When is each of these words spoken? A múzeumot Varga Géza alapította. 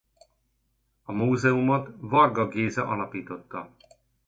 A 1.03 1.11
múzeumot 1.11 1.89
Varga 1.99 2.47
Géza 2.47 2.87
alapította. 2.87 3.69